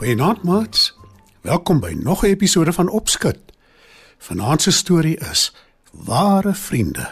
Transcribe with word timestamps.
Goeienaand, 0.00 0.42
maats. 0.42 0.96
Welkom 1.40 1.80
by 1.80 1.92
nog 2.02 2.22
'n 2.22 2.26
episode 2.26 2.72
van 2.72 2.88
Opskud. 2.88 3.38
Vanaand 4.18 4.62
se 4.62 4.70
storie 4.70 5.18
is 5.18 5.54
Ware 5.92 6.54
Vriende. 6.54 7.10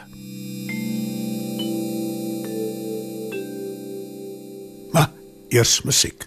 Maar 4.91 5.10
eers 5.48 5.82
musiek. 5.82 6.27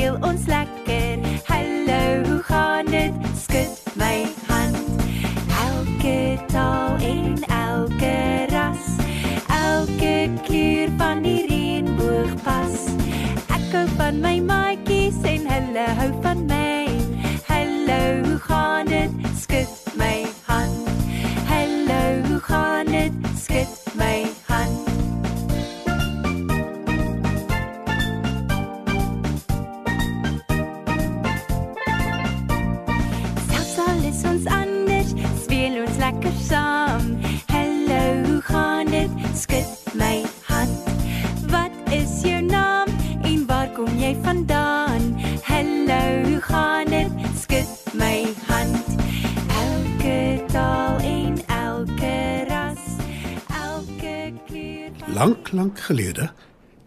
Mail 0.00 0.14
und 0.24 0.38
Slack. 0.38 0.79
Lank, 55.52 55.76
lank 55.76 55.80
gelede 55.80 56.32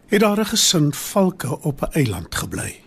het 0.07 0.19
daar 0.19 0.39
'n 0.39 0.45
gesin 0.45 0.93
valke 0.93 1.61
op 1.61 1.81
'n 1.81 1.91
eiland 1.91 2.35
gebly. 2.35 2.81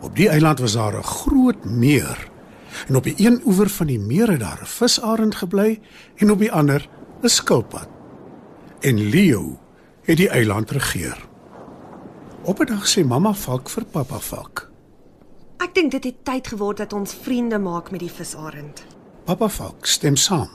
Op 0.00 0.16
die 0.16 0.28
eiland 0.28 0.58
was 0.58 0.72
daar 0.72 0.98
'n 0.98 1.02
groot 1.02 1.64
meer. 1.64 2.28
En 2.88 2.96
op 2.96 3.04
die 3.04 3.14
een 3.16 3.42
oewer 3.44 3.68
van 3.68 3.86
die 3.86 3.98
meer 3.98 4.30
het 4.30 4.40
daar 4.40 4.58
'n 4.62 4.66
visarend 4.66 5.34
gebly 5.34 5.80
en 6.16 6.30
op 6.30 6.38
die 6.38 6.52
ander 6.52 6.88
'n 7.22 7.28
skilpad. 7.28 7.88
En 8.80 9.08
Leo 9.08 9.58
het 10.02 10.16
die 10.16 10.28
eiland 10.28 10.70
regeer. 10.70 11.28
Op 12.42 12.60
'n 12.60 12.66
dag 12.66 12.88
sê 12.88 13.04
mamma 13.04 13.34
valk 13.34 13.68
vir 13.68 13.84
pappa 13.84 14.18
valk: 14.18 14.70
Ek 15.56 15.74
dink 15.74 15.90
dit 15.90 16.04
het 16.04 16.24
tyd 16.24 16.46
geword 16.46 16.76
dat 16.76 16.92
ons 16.92 17.14
vriende 17.22 17.58
maak 17.58 17.90
met 17.90 18.00
die 18.00 18.12
visarend. 18.12 18.86
"Pappa 19.24 19.48
valk 19.48 19.86
stem 19.86 20.16
saam." 20.16 20.50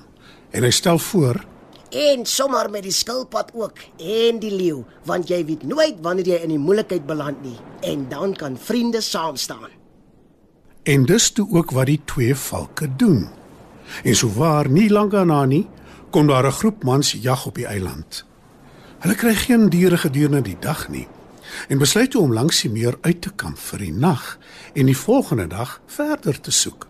En 0.49 0.63
hy 0.63 0.69
stel 0.69 0.99
voor 0.99 1.45
En 1.89 2.25
sommer 2.25 2.69
met 2.69 2.83
die 2.83 2.93
skilpad 2.93 3.51
ook 3.53 3.79
en 3.97 4.39
die 4.39 4.51
leeu, 4.53 4.83
want 5.03 5.27
jy 5.27 5.41
weet 5.45 5.63
nooit 5.63 5.97
wanneer 6.05 6.27
jy 6.27 6.39
in 6.45 6.53
die 6.53 6.61
moeilikheid 6.61 7.05
beland 7.09 7.41
nie 7.41 7.57
en 7.81 8.05
dan 8.09 8.35
kan 8.37 8.57
vriende 8.57 9.01
saam 9.01 9.35
staan. 9.35 9.69
En 10.83 11.05
dis 11.05 11.31
toe 11.31 11.47
ook 11.49 11.71
wat 11.71 11.89
die 11.89 12.01
twee 12.05 12.35
valke 12.35 12.95
doen. 12.95 13.27
En 14.03 14.15
souwaar 14.15 14.69
nie 14.69 14.89
lank 14.89 15.11
daarna 15.11 15.45
nie, 15.45 15.67
kom 16.09 16.27
daar 16.27 16.45
'n 16.45 16.59
groep 16.61 16.83
mans 16.83 17.11
jag 17.11 17.45
op 17.45 17.55
die 17.55 17.65
eiland. 17.65 18.25
Hulle 18.99 19.15
kry 19.15 19.33
geen 19.33 19.69
diere 19.69 19.97
gedurende 19.97 20.41
die 20.41 20.57
dag 20.59 20.89
nie 20.89 21.07
en 21.67 21.77
besluit 21.77 22.11
toe 22.11 22.21
om 22.21 22.33
langs 22.33 22.61
die 22.61 22.71
meer 22.71 22.97
uit 23.01 23.21
te 23.21 23.31
kamp 23.35 23.57
vir 23.57 23.79
die 23.85 23.93
nag 23.93 24.37
en 24.73 24.85
die 24.85 24.97
volgende 24.97 25.47
dag 25.47 25.79
verder 25.85 26.41
te 26.41 26.51
soek. 26.51 26.88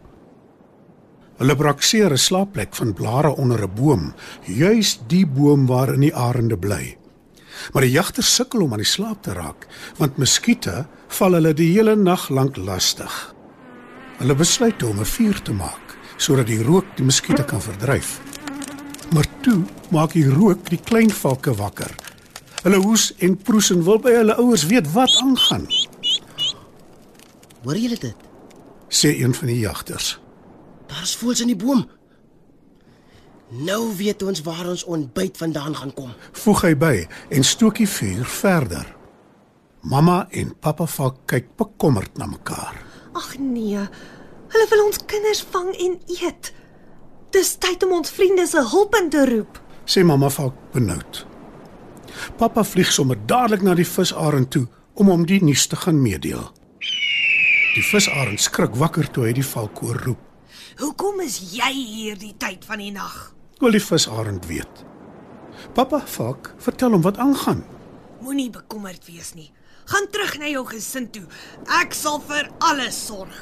Hulle 1.39 1.55
brakseer 1.55 2.11
'n 2.11 2.17
slaapplek 2.17 2.75
van 2.75 2.93
blare 2.93 3.35
onder 3.35 3.63
'n 3.63 3.75
boom, 3.75 4.13
juis 4.45 4.99
die 5.07 5.25
boom 5.25 5.65
waarin 5.65 5.99
die 5.99 6.15
arende 6.15 6.57
bly. 6.57 6.97
Maar 7.73 7.81
die 7.81 7.91
jagters 7.91 8.35
sukkel 8.35 8.61
om 8.61 8.71
aan 8.71 8.83
die 8.83 8.85
slaap 8.95 9.23
te 9.23 9.33
raak, 9.33 9.67
want 9.97 10.17
muskiete 10.17 10.85
val 11.07 11.33
hulle 11.33 11.53
die 11.53 11.71
hele 11.73 11.95
nag 11.95 12.29
lank 12.29 12.57
lastig. 12.57 13.35
Hulle 14.17 14.35
besluit 14.35 14.83
om 14.83 14.99
'n 14.99 15.05
vuur 15.05 15.41
te 15.41 15.53
maak 15.53 15.97
sodat 16.17 16.47
die 16.47 16.63
rook 16.63 16.85
die 16.95 17.05
muskiete 17.05 17.43
kan 17.43 17.61
verdryf. 17.61 18.19
Maar 19.13 19.25
toe 19.41 19.63
maak 19.89 20.11
die 20.11 20.29
rook 20.29 20.69
die 20.69 20.79
klein 20.83 21.11
valke 21.11 21.55
wakker. 21.55 21.95
Hulle 22.63 22.75
hoes 22.75 23.13
en 23.17 23.37
proes 23.37 23.71
en 23.71 23.83
wil 23.83 23.99
by 23.99 24.11
hulle 24.11 24.35
ouers 24.35 24.65
weet 24.65 24.91
wat 24.91 25.15
aangaan, 25.23 25.67
Hoor 27.63 27.75
julle 27.75 27.97
dit? 27.99 28.15
sê 28.89 29.19
een 29.19 29.33
van 29.33 29.47
die 29.47 29.59
jagters. 29.59 30.19
Daar's 30.99 31.15
voëls 31.15 31.39
in 31.39 31.47
die 31.47 31.55
boom. 31.55 31.85
Nou 33.65 33.95
weet 33.95 34.23
ons 34.27 34.41
waar 34.43 34.67
ons 34.67 34.83
ontbyt 34.83 35.37
vandaan 35.37 35.75
gaan 35.75 35.93
kom. 35.95 36.09
Voeg 36.43 36.63
hy 36.67 36.73
by 36.75 36.95
en 37.31 37.47
stook 37.47 37.79
die 37.79 37.87
vuur 37.87 38.27
verder. 38.27 38.83
Mamma 39.87 40.25
en 40.35 40.51
pappa 40.59 40.89
valk 40.91 41.23
kyk 41.31 41.55
bekommerd 41.55 42.19
na 42.19 42.27
mekaar. 42.27 42.75
Ag 43.15 43.31
nee. 43.39 43.87
Hulle 44.51 44.67
wil 44.73 44.85
ons 44.89 44.99
kinders 45.07 45.45
vang 45.55 45.71
en 45.71 45.97
eet. 46.19 46.51
Dis 47.31 47.55
tyd 47.63 47.87
om 47.87 47.95
ons 48.01 48.11
vriende 48.11 48.43
se 48.49 48.67
hulp 48.75 48.99
in 48.99 49.09
te 49.09 49.23
roep. 49.31 49.63
sê 49.89 50.03
mamma 50.03 50.29
valk 50.29 50.53
benoud. 50.73 51.25
Pappa 52.37 52.63
vlieg 52.63 52.91
sommer 52.91 53.17
dadelik 53.25 53.63
na 53.63 53.73
die 53.73 53.87
visarend 53.87 54.51
toe 54.51 54.67
om 54.93 55.07
hom 55.07 55.25
die 55.25 55.39
nuus 55.43 55.65
te 55.67 55.79
gaan 55.79 56.01
meedeel. 56.01 56.43
Die 57.73 57.85
visarend 57.87 58.41
skrik 58.43 58.75
wakker 58.75 59.07
toe 59.07 59.29
hy 59.29 59.33
die 59.33 59.51
valk 59.55 59.79
hoor 59.79 60.03
roep. 60.05 60.28
Hoekom 60.79 61.21
is 61.23 61.39
jy 61.53 61.71
hier 61.73 62.19
die 62.19 62.33
tyd 62.37 62.65
van 62.65 62.81
die 62.83 62.91
nag? 62.91 63.33
Wil 63.59 63.75
die 63.75 63.83
visarend 63.83 64.45
weet. 64.47 64.83
Pappa 65.75 65.99
valk 66.07 66.53
vertel 66.63 66.95
hom 66.95 67.03
wat 67.03 67.17
aangaan. 67.17 67.63
Moenie 68.23 68.49
bekommerd 68.49 69.05
wees 69.07 69.33
nie. 69.35 69.51
Gaan 69.89 70.07
terug 70.11 70.37
na 70.39 70.47
jou 70.51 70.65
gesin 70.69 71.09
toe. 71.11 71.25
Ek 71.79 71.95
sal 71.97 72.21
vir 72.27 72.49
alles 72.59 72.97
sorg. 73.07 73.39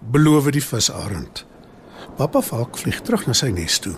Beloof 0.00 0.50
die 0.50 0.64
visarend. 0.64 1.44
Pappa 2.16 2.42
valk 2.42 2.78
vlieg 2.80 3.00
terug 3.06 3.26
na 3.28 3.36
sy 3.36 3.50
nes 3.54 3.78
toe. 3.78 3.94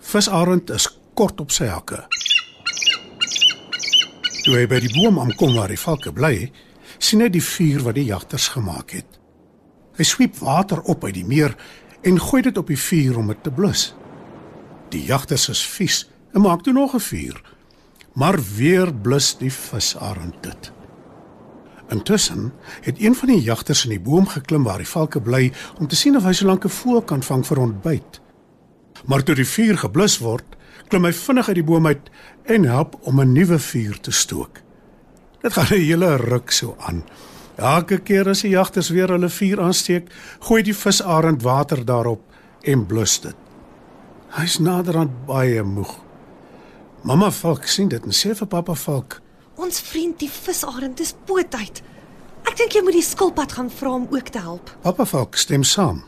Visarend 0.00 0.70
is 0.70 0.88
kort 1.14 1.40
op 1.42 1.52
sy 1.52 1.68
hakke. 1.70 2.04
Toe 4.40 4.56
hy 4.56 4.66
by 4.70 4.80
die 4.80 4.92
boom 4.94 5.20
aankom 5.20 5.52
waar 5.58 5.68
die 5.68 5.80
valke 5.80 6.12
bly, 6.16 6.48
sien 6.98 7.20
hy 7.20 7.28
die 7.28 7.44
vuur 7.44 7.84
wat 7.84 7.98
die 7.98 8.08
jagters 8.08 8.48
gemaak 8.54 8.96
het. 8.96 9.19
Hy 9.96 10.02
sweep 10.02 10.36
water 10.38 10.80
op 10.80 11.04
uit 11.04 11.14
die 11.14 11.26
meer 11.26 11.56
en 12.02 12.20
gooi 12.20 12.42
dit 12.42 12.58
op 12.58 12.66
die 12.66 12.78
vuur 12.78 13.18
om 13.18 13.26
dit 13.26 13.42
te 13.42 13.50
blus. 13.50 13.94
Die 14.90 15.04
jagters 15.04 15.48
is 15.48 15.62
vies 15.66 16.08
en 16.34 16.40
maak 16.40 16.62
toe 16.62 16.72
nog 16.72 16.94
'n 16.94 17.00
vuur. 17.00 17.42
Maar 18.14 18.38
weer 18.56 18.94
blus 18.94 19.36
die 19.38 19.52
visarend 19.52 20.42
dit. 20.42 20.72
Intussen 21.88 22.52
het 22.80 23.00
een 23.00 23.14
van 23.14 23.28
die 23.28 23.42
jagters 23.42 23.84
in 23.84 23.90
die 23.90 24.00
boom 24.00 24.26
geklim 24.26 24.62
waar 24.62 24.78
die 24.78 24.88
valke 24.88 25.20
bly 25.20 25.52
om 25.78 25.86
te 25.86 25.96
sien 25.96 26.16
of 26.16 26.24
hy 26.24 26.32
solank 26.32 26.64
'n 26.64 26.68
voël 26.68 27.02
kan 27.02 27.22
vang 27.22 27.46
vir 27.46 27.58
ontbyt. 27.58 28.20
Maar 29.06 29.22
toe 29.22 29.34
die 29.34 29.46
vuur 29.46 29.78
geblus 29.78 30.18
word, 30.18 30.56
klim 30.88 31.04
hy 31.04 31.12
vinnig 31.12 31.48
uit 31.48 31.54
die 31.54 31.64
boom 31.64 31.86
uit 31.86 32.10
en 32.44 32.64
help 32.64 32.98
om 33.02 33.20
'n 33.20 33.32
nuwe 33.32 33.58
vuur 33.58 34.00
te 34.00 34.10
stook. 34.10 34.60
Dit 35.40 35.52
gaan 35.52 35.66
'n 35.70 35.80
hele 35.80 36.16
ruk 36.16 36.50
so 36.50 36.76
aan. 36.78 37.04
Elke 37.60 37.98
keer 38.00 38.28
as 38.32 38.40
die 38.40 38.54
jagters 38.54 38.88
weer 38.88 39.10
hulle 39.12 39.28
vuur 39.28 39.60
aansteek, 39.60 40.08
gooi 40.48 40.62
die 40.64 40.76
visarend 40.76 41.42
water 41.44 41.84
daarop 41.84 42.22
en 42.64 42.86
blus 42.88 43.18
dit. 43.20 43.36
Hy's 44.32 44.58
naderhand 44.64 45.26
baie 45.28 45.62
moeg. 45.62 45.92
Mamma 47.04 47.30
Valk 47.30 47.66
sien 47.68 47.88
dit 47.92 48.04
en 48.04 48.16
sê 48.16 48.32
vir 48.36 48.48
pappa 48.48 48.74
Valk: 48.74 49.18
Ons 49.60 49.80
vriend 49.90 50.16
die 50.20 50.30
visarend 50.32 51.00
is 51.04 51.12
poot 51.28 51.54
uit. 51.54 51.82
Ek 52.48 52.56
dink 52.56 52.72
jy 52.72 52.82
moet 52.84 52.96
die 52.96 53.04
skilpad 53.04 53.52
gaan 53.52 53.68
vra 53.70 53.92
om 53.98 54.06
ook 54.08 54.32
te 54.32 54.40
help. 54.40 54.72
"Pappa 54.82 55.04
Valk 55.04 55.36
stem 55.36 55.64
saam 55.64 56.04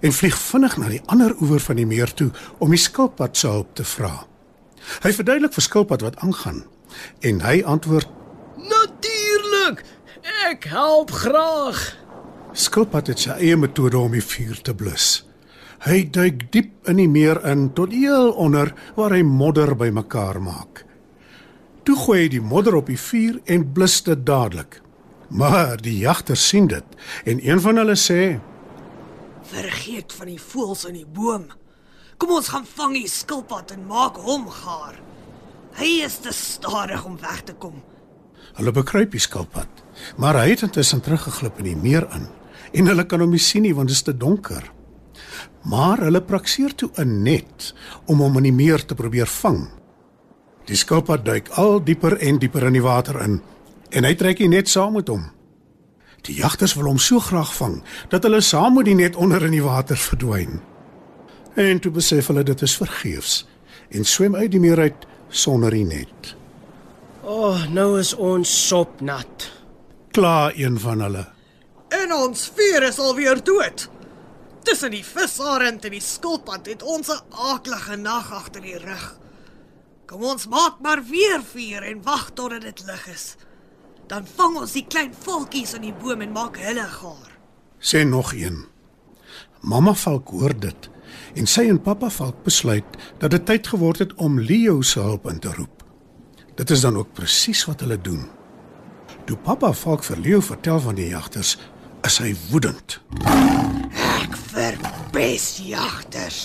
en 0.00 0.12
vlieg 0.12 0.38
vinnig 0.38 0.76
na 0.76 0.88
die 0.88 1.02
ander 1.06 1.34
oewer 1.40 1.60
van 1.60 1.76
die 1.76 1.86
meer 1.86 2.14
toe 2.14 2.30
om 2.58 2.70
die 2.70 2.78
skilpad 2.78 3.36
se 3.36 3.48
hulp 3.48 3.74
te 3.74 3.84
vra. 3.84 4.26
Hy 5.02 5.12
verduidelik 5.12 5.52
vir 5.52 5.62
skilpad 5.62 6.02
wat 6.02 6.16
aangaan 6.16 6.64
en 7.20 7.40
hy 7.40 7.62
antwoord. 7.62 8.21
Ek 10.52 10.66
help 10.68 11.10
graag. 11.16 11.78
Skilpad 12.52 13.08
het 13.08 13.22
sy 13.22 13.32
eie 13.40 13.56
metode 13.56 13.96
om 13.96 14.12
die 14.12 14.20
vuur 14.20 14.58
te 14.66 14.74
blus. 14.76 15.22
Hy 15.86 16.02
duik 16.12 16.42
diep 16.52 16.90
in 16.90 16.98
die 17.00 17.08
meer 17.08 17.38
in 17.48 17.70
tot 17.72 17.94
heel 17.96 18.34
onder 18.36 18.74
waar 18.98 19.14
hy 19.16 19.22
modder 19.24 19.72
bymekaar 19.80 20.42
maak. 20.44 20.82
Toe 21.88 21.96
gooi 22.02 22.18
hy 22.18 22.26
die 22.34 22.42
modder 22.44 22.76
op 22.76 22.90
die 22.92 22.98
vuur 23.00 23.38
en 23.54 23.64
blus 23.72 24.02
dit 24.04 24.26
dadelik. 24.28 24.82
Maar 25.32 25.80
die 25.80 25.96
jagters 26.02 26.44
sien 26.50 26.68
dit 26.68 26.98
en 27.24 27.40
een 27.40 27.62
van 27.64 27.80
hulle 27.80 27.96
sê: 27.96 28.20
Vergeet 29.54 30.12
van 30.12 30.34
die 30.34 30.42
voëls 30.50 30.84
in 30.90 31.00
die 31.00 31.08
boom. 31.08 31.48
Kom 32.20 32.36
ons 32.36 32.52
gaan 32.52 32.68
vang 32.74 32.98
die 32.98 33.08
skilpad 33.08 33.72
en 33.78 33.88
maak 33.88 34.20
hom 34.20 34.44
gaar. 34.60 35.00
Hy 35.80 35.94
is 36.04 36.20
te 36.20 36.36
stadig 36.36 37.08
om 37.08 37.16
weg 37.24 37.40
te 37.48 37.56
kom. 37.56 37.80
Hulle 38.58 38.72
bekruip 38.72 39.14
die 39.14 39.22
skilpad, 39.22 39.82
maar 40.16 40.36
hy 40.40 40.52
het 40.52 40.64
intussen 40.66 41.00
teruggeglip 41.00 41.58
in 41.62 41.72
die 41.72 41.76
meer 41.76 42.08
in 42.16 42.28
en 42.72 42.88
hulle 42.88 43.04
kan 43.04 43.20
hom 43.20 43.32
nie 43.34 43.42
sien 43.42 43.66
nie 43.66 43.74
want 43.76 43.90
dit 43.90 43.96
is 43.96 44.04
te 44.06 44.14
donker. 44.16 44.64
Maar 45.68 46.06
hulle 46.06 46.22
prakseer 46.24 46.74
toe 46.74 46.90
'n 46.96 47.22
net 47.22 47.74
om 48.06 48.20
hom 48.20 48.36
in 48.36 48.42
die 48.42 48.52
meer 48.52 48.84
te 48.84 48.94
probeer 48.94 49.26
vang. 49.26 49.68
Die 50.64 50.76
skilpad 50.76 51.24
duik 51.24 51.48
al 51.48 51.84
dieper 51.84 52.18
en 52.18 52.38
dieper 52.38 52.66
in 52.66 52.72
die 52.72 52.82
water 52.82 53.20
in 53.22 53.40
en 53.90 54.04
hy 54.04 54.14
trek 54.14 54.38
die 54.38 54.48
net 54.48 54.68
saam 54.68 54.92
met 54.92 55.08
hom. 55.08 55.30
Die 56.22 56.34
jagters 56.34 56.74
wil 56.74 56.86
hom 56.86 56.98
so 56.98 57.20
graag 57.20 57.54
vang 57.54 57.82
dat 58.08 58.22
hulle 58.22 58.40
saam 58.40 58.74
met 58.74 58.84
die 58.84 58.94
net 58.94 59.16
onder 59.16 59.44
in 59.44 59.50
die 59.50 59.62
water 59.62 59.96
verdwyn. 59.96 60.60
En 61.54 61.80
toe 61.80 61.92
besef 61.92 62.26
hulle 62.26 62.42
dit 62.42 62.62
is 62.62 62.76
vergeefs 62.76 63.46
en 63.90 64.04
swem 64.04 64.34
uit 64.34 64.50
die 64.50 64.60
meer 64.60 64.78
uit 64.78 65.06
sonder 65.28 65.70
die 65.70 65.84
net. 65.84 66.36
O, 67.22 67.34
oh, 67.34 67.66
nou 67.70 68.00
is 68.00 68.10
ons 68.18 68.50
sop 68.66 68.98
nat. 69.00 69.44
Klaar 70.10 70.56
een 70.58 70.74
van 70.82 71.04
hulle. 71.04 71.22
En 71.94 72.10
ons 72.16 72.40
vuur 72.56 72.82
is 72.82 72.98
alweer 72.98 73.38
dood. 73.46 73.84
Tussen 74.66 74.90
die 74.90 75.04
visarend 75.06 75.84
en 75.86 75.94
die 75.94 76.02
skilpad 76.02 76.66
het 76.66 76.82
ons 76.82 77.08
'n 77.14 77.22
aaklige 77.30 77.96
nag 77.96 78.32
agter 78.32 78.62
die 78.62 78.78
rug. 78.78 79.18
Kom 80.06 80.22
ons 80.22 80.48
maak 80.48 80.80
maar 80.80 81.04
weer 81.04 81.42
vuur 81.52 81.82
en 81.82 82.02
wag 82.02 82.30
totdat 82.34 82.62
dit 82.62 82.82
lig 82.86 83.06
is. 83.06 83.36
Dan 84.06 84.26
vang 84.36 84.56
ons 84.56 84.72
die 84.72 84.86
klein 84.86 85.14
voeltjies 85.14 85.74
in 85.74 85.82
die 85.82 85.94
boom 86.02 86.20
en 86.20 86.32
maak 86.32 86.58
hulle 86.58 86.88
gaar. 86.88 87.30
Sê 87.78 88.04
nog 88.04 88.32
een. 88.34 88.66
Mamma 89.60 89.94
Valk 89.94 90.28
hoor 90.28 90.58
dit 90.58 90.90
en 91.34 91.46
sy 91.46 91.68
en 91.68 91.82
pappa 91.82 92.10
Valk 92.10 92.42
besluit 92.42 92.84
dat 93.18 93.30
dit 93.30 93.46
tyd 93.46 93.66
geword 93.66 93.98
het 93.98 94.14
om 94.14 94.40
Leo 94.40 94.82
se 94.82 95.00
hulp 95.00 95.26
in 95.26 95.38
te 95.38 95.52
roep. 95.52 95.81
Dit 96.54 96.70
is 96.70 96.80
dan 96.80 96.96
ook 96.96 97.12
presies 97.12 97.64
wat 97.64 97.80
hulle 97.80 98.00
doen. 98.00 98.26
Toe 99.24 99.36
pappa 99.36 99.72
Valk 99.72 100.04
vir 100.04 100.18
Leo 100.20 100.40
vertel 100.40 100.80
van 100.80 100.94
die 100.98 101.08
jagters, 101.08 101.56
is 102.02 102.18
hy 102.18 102.32
woedend. 102.50 102.98
Ek 104.20 104.36
verbes 104.50 105.54
jagters. 105.64 106.40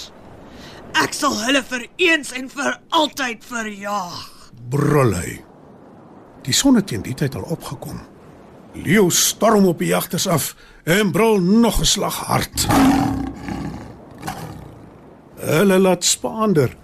Ek 0.97 1.13
sal 1.13 1.35
hulle 1.43 1.63
vir 1.67 1.87
eens 1.99 2.31
en 2.37 2.47
vir 2.49 2.77
altyd 2.95 3.43
verjaag. 3.45 4.51
Brul 4.71 5.13
hy. 5.17 5.33
Die 6.47 6.55
son 6.55 6.79
het 6.79 6.87
teen 6.87 7.03
die 7.03 7.17
tyd 7.17 7.35
al 7.35 7.49
opgekom. 7.51 7.99
Leo 8.77 9.09
storm 9.09 9.65
op 9.67 9.81
die 9.81 9.91
jagters 9.91 10.27
af 10.29 10.53
en 10.85 11.11
brul 11.11 11.41
nog 11.41 11.81
'n 11.81 11.85
slag 11.85 12.17
hard. 12.29 12.67
Hulle 15.35 15.79
laat 15.79 16.03
spaander 16.03 16.77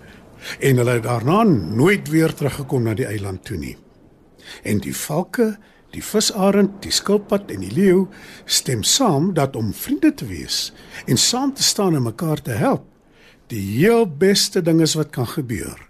en 0.59 0.77
hulle 0.77 0.97
het 0.99 1.03
daarna 1.03 1.43
nooit 1.43 2.09
weer 2.09 2.33
teruggekom 2.33 2.83
na 2.83 2.93
die 2.93 3.07
eiland 3.07 3.45
toe 3.45 3.57
nie. 3.57 3.77
En 4.63 4.81
die 4.83 4.95
valke, 4.95 5.57
die 5.93 6.03
visarend, 6.03 6.81
die 6.83 6.91
skilpad 6.91 7.51
en 7.53 7.61
die 7.63 7.73
leeu 7.73 8.07
stem 8.45 8.83
saam 8.83 9.33
dat 9.33 9.55
om 9.55 9.73
vriende 9.73 10.13
te 10.13 10.25
wees 10.25 10.73
en 11.05 11.17
saam 11.17 11.53
te 11.53 11.63
staan 11.63 11.95
en 11.95 12.03
mekaar 12.03 12.41
te 12.41 12.57
help 12.57 12.89
die 13.53 13.61
heel 13.77 14.07
beste 14.07 14.61
ding 14.61 14.81
is 14.81 14.93
wat 14.97 15.09
kan 15.09 15.27
gebeur. 15.27 15.89